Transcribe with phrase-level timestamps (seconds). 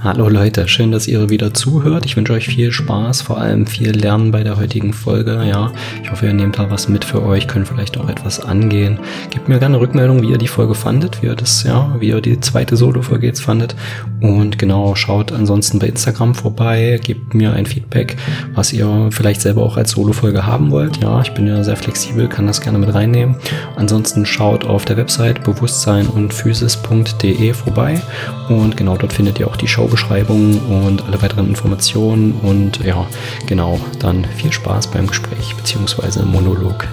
[0.00, 2.06] Hallo Leute, schön, dass ihr wieder zuhört.
[2.06, 5.42] Ich wünsche euch viel Spaß, vor allem viel Lernen bei der heutigen Folge.
[5.44, 5.72] Ja,
[6.04, 9.00] ich hoffe, ihr nehmt da was mit für euch, könnt vielleicht auch etwas angehen.
[9.30, 12.20] Gebt mir gerne Rückmeldung, wie ihr die Folge fandet, wie ihr das, ja, wie ihr
[12.20, 13.74] die zweite Solo-Folge jetzt fandet.
[14.20, 18.16] Und genau, schaut ansonsten bei Instagram vorbei, gebt mir ein Feedback,
[18.54, 20.98] was ihr vielleicht selber auch als Solo-Folge haben wollt.
[21.02, 23.34] Ja, ich bin ja sehr flexibel, kann das gerne mit reinnehmen.
[23.74, 28.00] Ansonsten schaut auf der Website bewusstsein und physis.de vorbei.
[28.48, 32.32] Und genau dort findet ihr auch die Show Beschreibung und alle weiteren Informationen.
[32.42, 33.06] Und ja,
[33.46, 36.22] genau, dann viel Spaß beim Gespräch bzw.
[36.24, 36.86] Monolog.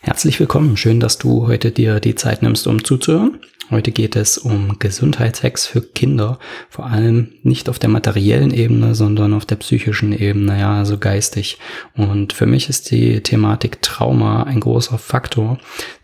[0.00, 3.40] Herzlich willkommen, schön, dass du heute dir die Zeit nimmst, um zuzuhören.
[3.70, 9.32] Heute geht es um Gesundheitshacks für Kinder, vor allem nicht auf der materiellen Ebene, sondern
[9.32, 11.58] auf der psychischen Ebene, ja, also geistig.
[11.96, 15.58] Und für mich ist die Thematik Trauma ein großer Faktor,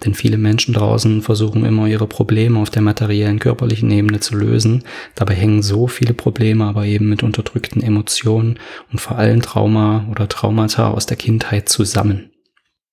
[0.04, 4.84] denn viele Menschen draußen versuchen immer ihre Probleme auf der materiellen, körperlichen Ebene zu lösen.
[5.14, 8.58] Dabei hängen so viele Probleme aber eben mit unterdrückten Emotionen
[8.90, 12.29] und vor allem Trauma oder Traumata aus der Kindheit zusammen.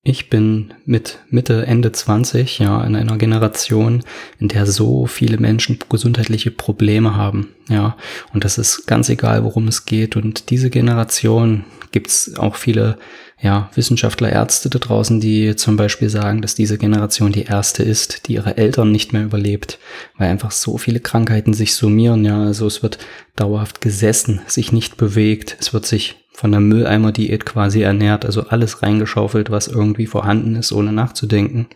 [0.08, 4.02] Ich bin mit Mitte, Ende 20, ja, in einer Generation,
[4.40, 7.94] in der so viele Menschen gesundheitliche Probleme haben, ja.
[8.32, 10.16] Und das ist ganz egal, worum es geht.
[10.16, 12.96] Und diese Generation gibt's auch viele,
[13.40, 18.26] ja, Wissenschaftler, Ärzte da draußen, die zum Beispiel sagen, dass diese Generation die erste ist,
[18.26, 19.78] die ihre Eltern nicht mehr überlebt,
[20.16, 22.42] weil einfach so viele Krankheiten sich summieren, ja.
[22.42, 22.98] Also es wird
[23.36, 28.82] dauerhaft gesessen, sich nicht bewegt, es wird sich von der Mülleimer-Diät quasi ernährt, also alles
[28.82, 31.66] reingeschaufelt, was irgendwie vorhanden ist, ohne nachzudenken.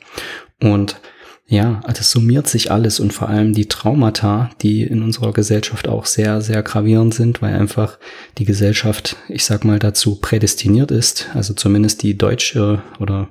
[0.61, 1.01] Und
[1.47, 6.07] ja, das summiert sich alles und vor allem die Traumata, die in unserer Gesellschaft auch
[6.07, 7.99] sehr, sehr gravierend sind, weil einfach
[8.39, 13.29] die Gesellschaft, ich sag mal, dazu prädestiniert ist, also zumindest die deutsche oder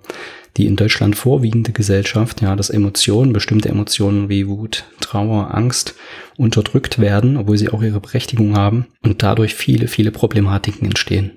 [0.57, 5.95] die in Deutschland vorwiegende Gesellschaft, ja, dass Emotionen, bestimmte Emotionen wie Wut, Trauer, Angst
[6.37, 11.31] unterdrückt werden, obwohl sie auch ihre Berechtigung haben und dadurch viele, viele Problematiken entstehen.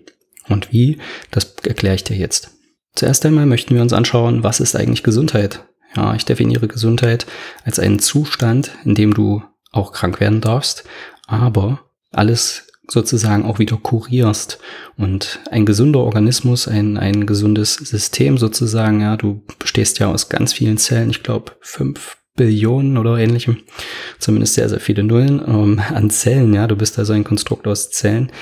[0.49, 0.99] Und wie,
[1.31, 2.51] das erkläre ich dir jetzt.
[2.95, 5.65] Zuerst einmal möchten wir uns anschauen, was ist eigentlich Gesundheit?
[5.97, 7.27] Ja, ich definiere Gesundheit
[7.65, 10.85] als einen Zustand, in dem du auch krank werden darfst,
[11.27, 14.59] aber alles sozusagen auch wieder kurierst.
[14.97, 20.53] Und ein gesunder Organismus, ein, ein gesundes System sozusagen, ja, du bestehst ja aus ganz
[20.53, 23.59] vielen Zellen, ich glaube fünf Billionen oder ähnlichem,
[24.19, 27.91] zumindest sehr, sehr viele Nullen ähm, an Zellen, ja, du bist also ein Konstrukt aus
[27.91, 28.33] Zellen.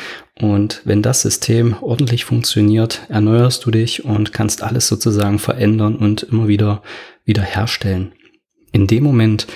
[0.41, 6.22] Und wenn das System ordentlich funktioniert, erneuerst du dich und kannst alles sozusagen verändern und
[6.22, 6.82] immer wieder
[7.25, 8.12] wieder herstellen.
[8.72, 9.47] In dem Moment,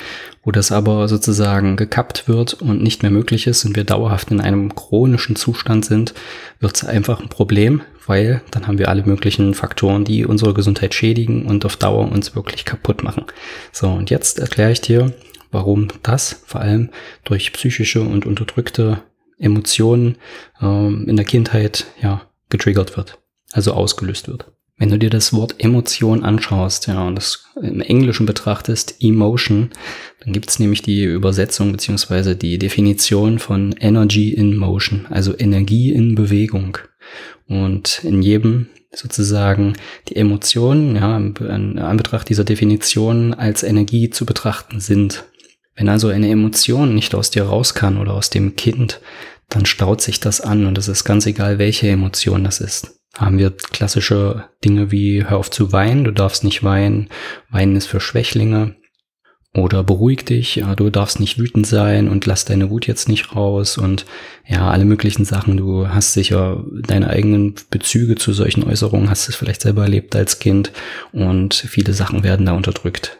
[0.47, 4.41] wo das aber sozusagen gekappt wird und nicht mehr möglich ist und wir dauerhaft in
[4.41, 6.15] einem chronischen Zustand sind,
[6.61, 10.95] wird es einfach ein Problem, weil dann haben wir alle möglichen Faktoren, die unsere Gesundheit
[10.95, 13.25] schädigen und auf Dauer uns wirklich kaputt machen.
[13.73, 15.13] So, und jetzt erkläre ich dir,
[15.51, 16.91] warum das vor allem
[17.25, 19.03] durch psychische und unterdrückte
[19.39, 20.17] Emotionen
[20.63, 23.19] ähm, in der Kindheit ja getriggert wird,
[23.51, 24.53] also ausgelöst wird.
[24.79, 29.71] Wenn du dir das Wort Emotion anschaust, ja, und das im Englischen betrachtest, Emotion,
[30.21, 35.93] dann gibt es nämlich die Übersetzung beziehungsweise die Definition von Energy in Motion, also Energie
[35.93, 36.77] in Bewegung.
[37.49, 39.75] Und in jedem sozusagen
[40.09, 45.25] die Emotionen, ja, in Anbetracht dieser Definition als Energie zu betrachten sind.
[45.75, 49.01] Wenn also eine Emotion nicht aus dir raus kann oder aus dem Kind,
[49.49, 53.39] dann staut sich das an und es ist ganz egal, welche Emotion das ist haben
[53.39, 57.09] wir klassische Dinge wie hör auf zu weinen, du darfst nicht weinen,
[57.51, 58.77] weinen ist für Schwächlinge.
[59.55, 63.79] Oder beruhig dich, du darfst nicht wütend sein und lass deine Wut jetzt nicht raus
[63.79, 64.05] und
[64.47, 65.57] ja, alle möglichen Sachen.
[65.57, 70.41] Du hast sicher deine eigenen Bezüge zu solchen Äußerungen, hast es vielleicht selber erlebt als
[70.41, 70.73] Kind
[71.13, 73.19] und viele Sachen werden da unterdrückt.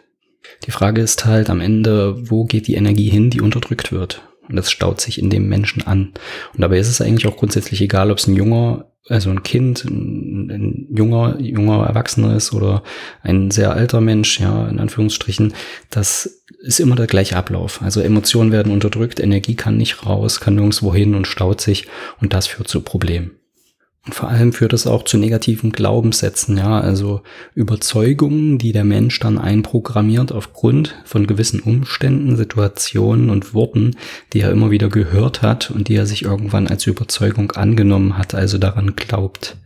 [0.67, 4.21] Die Frage ist halt am Ende, wo geht die Energie hin, die unterdrückt wird?
[4.49, 6.13] Und das staut sich in dem Menschen an.
[6.53, 9.85] Und dabei ist es eigentlich auch grundsätzlich egal, ob es ein junger also ein Kind,
[9.85, 12.83] ein, ein, junger, junger Erwachsener ist oder
[13.21, 15.53] ein sehr alter Mensch, ja, in Anführungsstrichen,
[15.89, 17.81] das ist immer der gleiche Ablauf.
[17.81, 21.87] Also Emotionen werden unterdrückt, Energie kann nicht raus, kann nirgendwo hin und staut sich
[22.19, 23.31] und das führt zu Problemen.
[24.07, 27.23] Und vor allem führt es auch zu negativen Glaubenssätzen, ja, also
[27.55, 33.97] Überzeugungen, die der Mensch dann einprogrammiert aufgrund von gewissen Umständen, Situationen und Worten,
[34.31, 38.33] die er immer wieder gehört hat und die er sich irgendwann als Überzeugung angenommen hat,
[38.33, 39.57] also daran glaubt.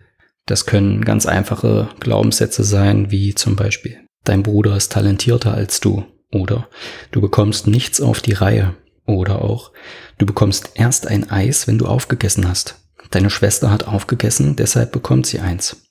[0.47, 6.03] Das können ganz einfache Glaubenssätze sein, wie zum Beispiel, dein Bruder ist talentierter als du.
[6.31, 6.67] Oder
[7.11, 8.73] du bekommst nichts auf die Reihe.
[9.05, 9.71] Oder auch,
[10.17, 12.80] du bekommst erst ein Eis, wenn du aufgegessen hast
[13.11, 15.87] Deine Schwester hat aufgegessen, deshalb bekommt sie eins.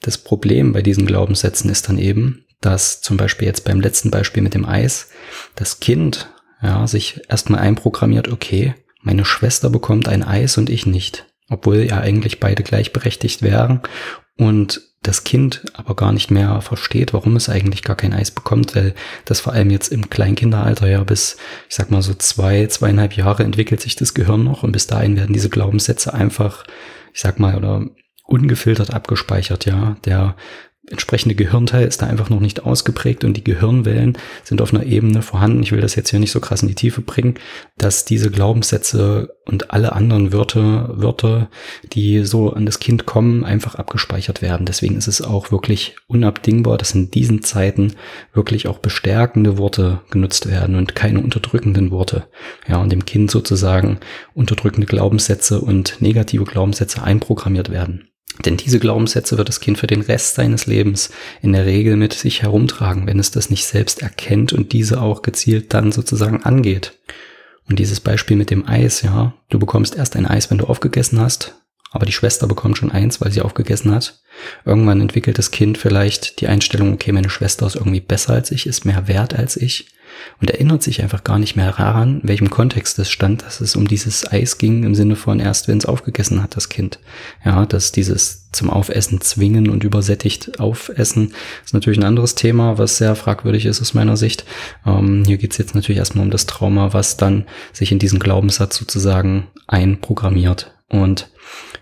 [0.00, 4.42] Das Problem bei diesen Glaubenssätzen ist dann eben, dass zum Beispiel jetzt beim letzten Beispiel
[4.42, 5.08] mit dem Eis,
[5.56, 6.30] das Kind
[6.62, 11.98] ja, sich erstmal einprogrammiert, okay, meine Schwester bekommt ein Eis und ich nicht, obwohl ja
[11.98, 13.80] eigentlich beide gleichberechtigt wären
[14.36, 18.76] und das Kind aber gar nicht mehr versteht, warum es eigentlich gar kein Eis bekommt,
[18.76, 18.94] weil
[19.24, 21.38] das vor allem jetzt im Kleinkinderalter ja bis,
[21.68, 25.16] ich sag mal so zwei, zweieinhalb Jahre entwickelt sich das Gehirn noch und bis dahin
[25.16, 26.64] werden diese Glaubenssätze einfach,
[27.14, 27.86] ich sag mal, oder
[28.24, 29.96] ungefiltert abgespeichert, ja.
[30.04, 30.36] Der
[30.90, 35.22] entsprechende Gehirnteil ist da einfach noch nicht ausgeprägt und die Gehirnwellen sind auf einer Ebene
[35.22, 35.62] vorhanden.
[35.62, 37.34] Ich will das jetzt hier nicht so krass in die Tiefe bringen,
[37.78, 41.48] dass diese Glaubenssätze und alle anderen Wörter, Wörter,
[41.92, 44.66] die so an das Kind kommen, einfach abgespeichert werden.
[44.66, 47.94] Deswegen ist es auch wirklich unabdingbar, dass in diesen Zeiten
[48.32, 52.28] wirklich auch bestärkende Worte genutzt werden und keine unterdrückenden Worte.
[52.68, 53.98] Ja, und dem Kind sozusagen
[54.34, 58.10] unterdrückende Glaubenssätze und negative Glaubenssätze einprogrammiert werden.
[58.44, 61.10] Denn diese Glaubenssätze wird das Kind für den Rest seines Lebens
[61.42, 65.22] in der Regel mit sich herumtragen, wenn es das nicht selbst erkennt und diese auch
[65.22, 66.98] gezielt dann sozusagen angeht.
[67.68, 71.20] Und dieses Beispiel mit dem Eis, ja, du bekommst erst ein Eis, wenn du aufgegessen
[71.20, 71.54] hast,
[71.92, 74.20] aber die Schwester bekommt schon eins, weil sie aufgegessen hat.
[74.64, 78.66] Irgendwann entwickelt das Kind vielleicht die Einstellung, okay, meine Schwester ist irgendwie besser als ich,
[78.66, 79.92] ist mehr wert als ich
[80.40, 83.76] und erinnert sich einfach gar nicht mehr daran, in welchem Kontext es stand, dass es
[83.76, 86.98] um dieses Eis ging, im Sinne von erst, wenn es aufgegessen hat, das Kind.
[87.44, 91.32] Ja, dass dieses zum Aufessen zwingen und übersättigt aufessen
[91.64, 94.44] ist natürlich ein anderes Thema, was sehr fragwürdig ist aus meiner Sicht.
[94.84, 98.18] Ähm, hier geht es jetzt natürlich erstmal um das Trauma, was dann sich in diesen
[98.18, 100.74] Glaubenssatz sozusagen einprogrammiert.
[100.88, 101.29] Und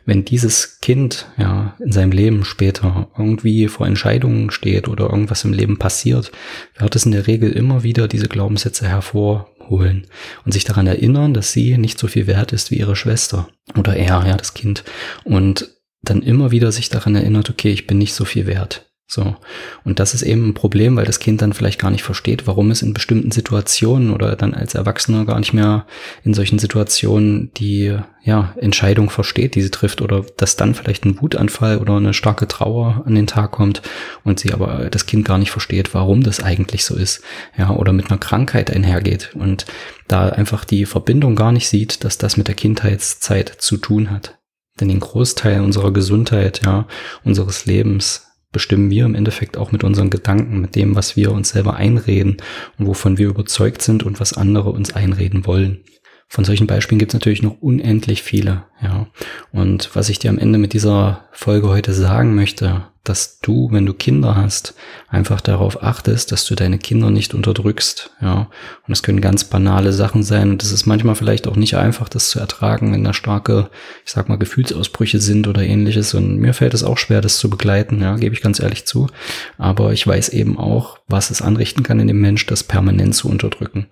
[0.09, 5.53] wenn dieses Kind ja in seinem Leben später irgendwie vor Entscheidungen steht oder irgendwas im
[5.53, 6.33] Leben passiert,
[6.79, 10.07] wird es in der Regel immer wieder diese Glaubenssätze hervorholen
[10.47, 13.97] und sich daran erinnern, dass sie nicht so viel wert ist wie ihre Schwester oder
[13.97, 14.83] er, ja, das Kind.
[15.25, 15.69] Und
[16.01, 18.88] dann immer wieder sich daran erinnert, okay, ich bin nicht so viel wert.
[19.11, 19.37] So.
[19.85, 22.71] Und das ist eben ein Problem, weil das Kind dann vielleicht gar nicht versteht, warum
[22.71, 25.87] es in bestimmten Situationen oder dann als Erwachsener gar nicht mehr
[26.25, 31.23] in solchen Situationen die, ja, Entscheidung versteht, die sie trifft oder dass dann vielleicht ein
[31.23, 33.81] Wutanfall oder eine starke Trauer an den Tag kommt
[34.25, 37.23] und sie aber das Kind gar nicht versteht, warum das eigentlich so ist.
[37.57, 39.65] Ja, oder mit einer Krankheit einhergeht und
[40.07, 44.37] da einfach die Verbindung gar nicht sieht, dass das mit der Kindheitszeit zu tun hat.
[44.79, 46.87] Denn den Großteil unserer Gesundheit, ja,
[47.25, 51.51] unseres Lebens bestimmen wir im Endeffekt auch mit unseren Gedanken, mit dem, was wir uns
[51.51, 52.39] selber einreden
[52.79, 55.85] und wovon wir überzeugt sind und was andere uns einreden wollen.
[56.31, 59.07] Von solchen Beispielen gibt es natürlich noch unendlich viele, ja.
[59.51, 63.87] Und was ich dir am Ende mit dieser Folge heute sagen möchte, dass du, wenn
[63.87, 64.75] du Kinder hast,
[65.09, 68.49] einfach darauf achtest, dass du deine Kinder nicht unterdrückst, ja.
[68.87, 72.09] Und es können ganz banale Sachen sein und es ist manchmal vielleicht auch nicht einfach,
[72.09, 73.71] das zu ertragen, wenn da starke,
[74.05, 76.15] ich sag mal, Gefühlsausbrüche sind oder ähnliches.
[76.15, 79.09] Und mir fällt es auch schwer, das zu begleiten, ja, gebe ich ganz ehrlich zu.
[79.57, 83.29] Aber ich weiß eben auch, was es anrichten kann in dem Mensch, das permanent zu
[83.29, 83.87] unterdrücken.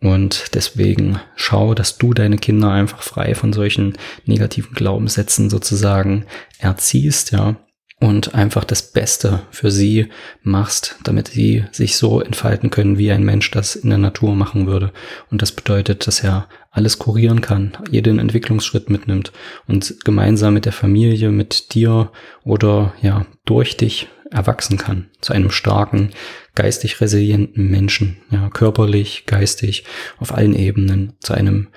[0.00, 6.26] Und deswegen schau, dass du deine Kinder einfach frei von solchen negativen Glaubenssätzen sozusagen
[6.58, 7.56] erziehst, ja,
[7.98, 10.08] und einfach das Beste für sie
[10.42, 14.66] machst, damit sie sich so entfalten können, wie ein Mensch das in der Natur machen
[14.66, 14.92] würde.
[15.30, 19.32] Und das bedeutet, dass er alles kurieren kann, jeden Entwicklungsschritt mitnimmt
[19.66, 22.12] und gemeinsam mit der Familie, mit dir
[22.44, 26.10] oder ja, durch dich erwachsen kann zu einem starken,
[26.54, 29.84] geistig resilienten Menschen, ja, körperlich, geistig,
[30.18, 31.68] auf allen Ebenen zu einem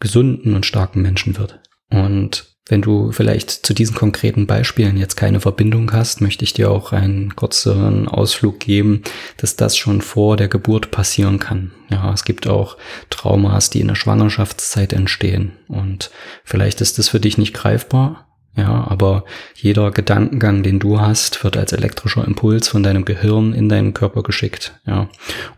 [0.00, 1.60] gesunden und starken Menschen wird.
[1.90, 6.70] Und wenn du vielleicht zu diesen konkreten Beispielen jetzt keine Verbindung hast, möchte ich dir
[6.70, 9.02] auch einen kurzen Ausflug geben,
[9.36, 11.70] dass das schon vor der Geburt passieren kann.
[11.90, 12.76] Ja, es gibt auch
[13.08, 15.52] Traumas, die in der Schwangerschaftszeit entstehen.
[15.68, 16.10] Und
[16.44, 18.25] vielleicht ist das für dich nicht greifbar,
[18.56, 23.68] ja, aber jeder Gedankengang, den du hast, wird als elektrischer Impuls von deinem Gehirn in
[23.68, 24.80] deinen Körper geschickt.
[24.86, 25.10] Ja,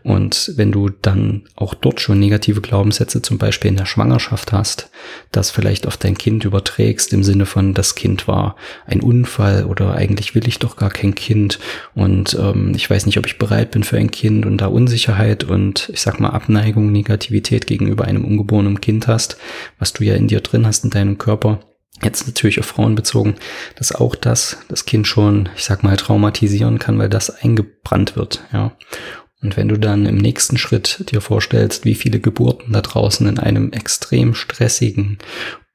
[0.03, 4.89] und wenn du dann auch dort schon negative Glaubenssätze, zum Beispiel in der Schwangerschaft hast,
[5.31, 9.93] das vielleicht auf dein Kind überträgst im Sinne von, das Kind war ein Unfall oder
[9.93, 11.59] eigentlich will ich doch gar kein Kind
[11.95, 15.45] und ähm, ich weiß nicht, ob ich bereit bin für ein Kind und da Unsicherheit
[15.45, 19.37] und ich sag mal Abneigung, Negativität gegenüber einem ungeborenen Kind hast,
[19.77, 21.59] was du ja in dir drin hast in deinem Körper
[22.03, 23.35] jetzt natürlich auf Frauen bezogen,
[23.75, 28.43] dass auch das das Kind schon, ich sag mal, traumatisieren kann, weil das eingebrannt wird,
[28.53, 28.71] ja.
[29.41, 33.39] Und wenn du dann im nächsten Schritt dir vorstellst, wie viele Geburten da draußen in
[33.39, 35.17] einem extrem stressigen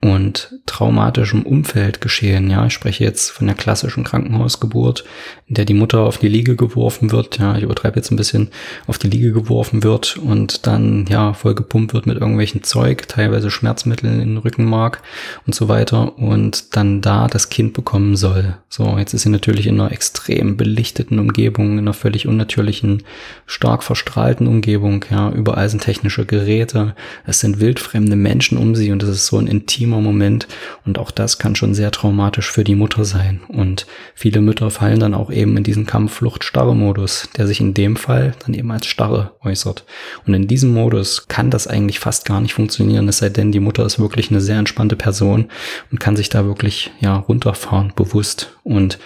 [0.04, 2.50] und traumatischem Umfeld geschehen.
[2.50, 5.02] Ja, ich spreche jetzt von der klassischen Krankenhausgeburt,
[5.46, 7.38] in der die Mutter auf die Liege geworfen wird.
[7.38, 8.50] Ja, ich übertreibe jetzt ein bisschen,
[8.86, 13.50] auf die Liege geworfen wird und dann ja voll gepumpt wird mit irgendwelchen Zeug, teilweise
[13.50, 15.00] Schmerzmitteln in den Rückenmark
[15.46, 18.58] und so weiter und dann da das Kind bekommen soll.
[18.68, 23.04] So, jetzt ist sie natürlich in einer extrem belichteten Umgebung, in einer völlig unnatürlichen,
[23.46, 25.06] stark verstrahlten Umgebung.
[25.10, 26.94] Ja, überall sind technische Geräte,
[27.24, 30.48] es sind wildfremde Menschen um sie und es ist so ein intimer intimer Moment
[30.84, 33.40] und auch das kann schon sehr traumatisch für die Mutter sein.
[33.48, 38.34] Und viele Mütter fallen dann auch eben in diesen Kampf-Flucht-Starre-Modus, der sich in dem Fall
[38.44, 39.84] dann eben als Starre äußert.
[40.26, 43.60] Und in diesem Modus kann das eigentlich fast gar nicht funktionieren, es sei denn, die
[43.60, 45.46] Mutter ist wirklich eine sehr entspannte Person
[45.90, 48.56] und kann sich da wirklich ja runterfahren, bewusst.
[48.62, 48.98] Und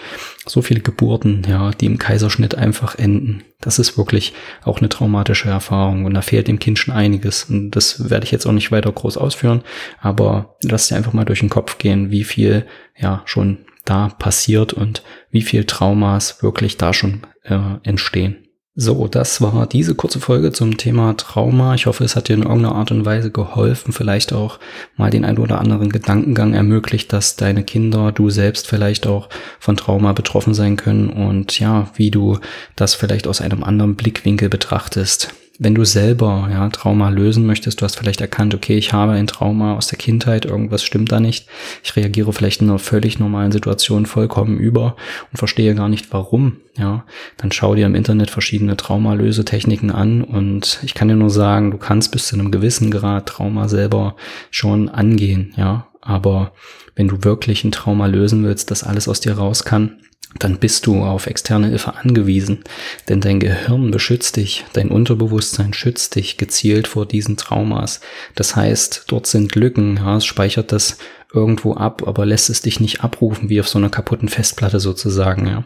[0.49, 3.43] so viele Geburten, ja, die im Kaiserschnitt einfach enden.
[3.61, 7.45] Das ist wirklich auch eine traumatische Erfahrung und da fehlt dem Kind schon einiges.
[7.45, 9.61] Und das werde ich jetzt auch nicht weiter groß ausführen,
[9.99, 12.65] aber lass dir einfach mal durch den Kopf gehen, wie viel
[12.97, 18.48] ja schon da passiert und wie viel Traumas wirklich da schon äh, entstehen.
[18.81, 21.75] So, das war diese kurze Folge zum Thema Trauma.
[21.75, 24.57] Ich hoffe, es hat dir in irgendeiner Art und Weise geholfen, vielleicht auch
[24.95, 29.27] mal den ein oder anderen Gedankengang ermöglicht, dass deine Kinder, du selbst vielleicht auch
[29.59, 32.39] von Trauma betroffen sein können und ja, wie du
[32.77, 37.83] das vielleicht aus einem anderen Blickwinkel betrachtest wenn du selber ja, Trauma lösen möchtest, du
[37.83, 41.47] hast vielleicht erkannt, okay, ich habe ein Trauma aus der Kindheit, irgendwas stimmt da nicht.
[41.83, 44.95] Ich reagiere vielleicht in einer völlig normalen Situation vollkommen über
[45.31, 46.57] und verstehe gar nicht warum.
[46.77, 47.03] Ja,
[47.35, 51.77] dann schau dir im Internet verschiedene Traumalösetechniken an und ich kann dir nur sagen, du
[51.77, 54.15] kannst bis zu einem gewissen Grad Trauma selber
[54.51, 55.53] schon angehen.
[55.57, 56.53] Ja, aber
[56.95, 59.97] wenn du wirklich ein Trauma lösen willst, das alles aus dir raus kann,
[60.37, 62.63] dann bist du auf externe Hilfe angewiesen,
[63.07, 67.99] denn dein Gehirn beschützt dich, dein Unterbewusstsein schützt dich gezielt vor diesen Traumas.
[68.35, 70.97] Das heißt, dort sind Lücken, ja, es speichert das
[71.31, 75.45] irgendwo ab, aber lässt es dich nicht abrufen, wie auf so einer kaputten Festplatte sozusagen,
[75.45, 75.63] ja.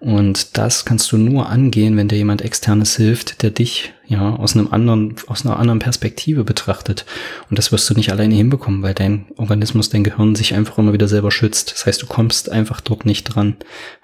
[0.00, 4.56] Und das kannst du nur angehen, wenn dir jemand externes hilft, der dich, ja, aus
[4.56, 7.06] einem anderen, aus einer anderen Perspektive betrachtet.
[7.48, 10.92] Und das wirst du nicht alleine hinbekommen, weil dein Organismus, dein Gehirn sich einfach immer
[10.92, 11.72] wieder selber schützt.
[11.72, 13.56] Das heißt, du kommst einfach dort nicht dran.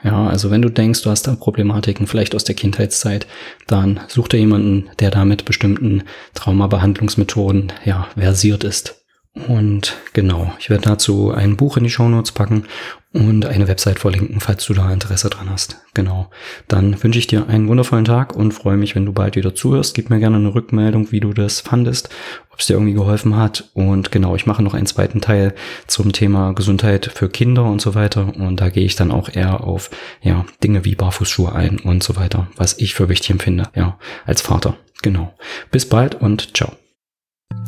[0.04, 3.26] Ja, also wenn du denkst, du hast da Problematiken, vielleicht aus der Kindheitszeit,
[3.66, 8.99] dann such dir jemanden, der da mit bestimmten Traumabehandlungsmethoden, ja, versiert ist.
[9.32, 12.64] Und genau, ich werde dazu ein Buch in die Shownotes packen
[13.12, 15.76] und eine Website verlinken, falls du da Interesse dran hast.
[15.94, 16.30] Genau.
[16.66, 19.94] Dann wünsche ich dir einen wundervollen Tag und freue mich, wenn du bald wieder zuhörst.
[19.94, 22.08] Gib mir gerne eine Rückmeldung, wie du das fandest,
[22.50, 23.70] ob es dir irgendwie geholfen hat.
[23.72, 25.54] Und genau, ich mache noch einen zweiten Teil
[25.86, 28.34] zum Thema Gesundheit für Kinder und so weiter.
[28.36, 29.90] Und da gehe ich dann auch eher auf
[30.22, 33.96] ja, Dinge wie Barfußschuhe ein und so weiter, was ich für wichtig empfinde, ja,
[34.26, 34.76] als Vater.
[35.02, 35.32] Genau.
[35.70, 36.79] Bis bald und ciao.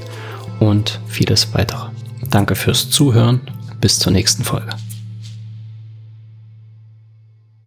[0.59, 1.88] und vieles weitere.
[2.30, 3.40] Danke fürs Zuhören.
[3.80, 4.71] Bis zur nächsten Folge.